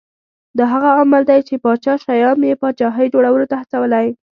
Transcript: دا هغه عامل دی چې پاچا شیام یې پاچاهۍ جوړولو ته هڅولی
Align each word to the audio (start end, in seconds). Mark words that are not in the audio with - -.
دا 0.57 0.65
هغه 0.73 0.87
عامل 0.97 1.23
دی 1.29 1.39
چې 1.47 1.55
پاچا 1.63 1.93
شیام 2.05 2.39
یې 2.47 2.59
پاچاهۍ 2.61 3.07
جوړولو 3.13 3.49
ته 3.51 3.55
هڅولی 3.61 4.07